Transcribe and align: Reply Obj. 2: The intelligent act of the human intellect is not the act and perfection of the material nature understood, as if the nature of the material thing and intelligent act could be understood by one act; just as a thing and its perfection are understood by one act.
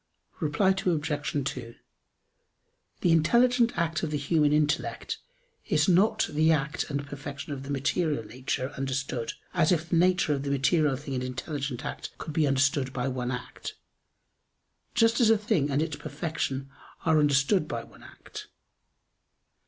Reply 0.39 0.69
Obj. 0.69 1.45
2: 1.53 1.75
The 3.01 3.11
intelligent 3.11 3.77
act 3.77 4.01
of 4.01 4.09
the 4.09 4.17
human 4.17 4.51
intellect 4.51 5.19
is 5.67 5.87
not 5.87 6.25
the 6.31 6.51
act 6.51 6.89
and 6.89 7.05
perfection 7.05 7.53
of 7.53 7.61
the 7.61 7.69
material 7.69 8.23
nature 8.25 8.71
understood, 8.75 9.33
as 9.53 9.71
if 9.71 9.89
the 9.91 9.97
nature 9.97 10.33
of 10.33 10.41
the 10.41 10.49
material 10.49 10.95
thing 10.95 11.13
and 11.13 11.23
intelligent 11.23 11.85
act 11.85 12.17
could 12.17 12.33
be 12.33 12.47
understood 12.47 12.91
by 12.93 13.07
one 13.07 13.29
act; 13.29 13.75
just 14.95 15.21
as 15.21 15.29
a 15.29 15.37
thing 15.37 15.69
and 15.69 15.83
its 15.83 15.97
perfection 15.97 16.71
are 17.05 17.19
understood 17.19 17.67
by 17.67 17.83
one 17.83 18.01
act. 18.01 18.47